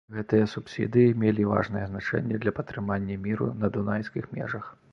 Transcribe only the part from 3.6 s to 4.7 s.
на дунайскіх межах.